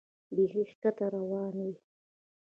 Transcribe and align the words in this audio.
بیخي 0.35 0.63
ښکته 0.71 1.05
روان 1.15 1.55
وې. 1.65 1.73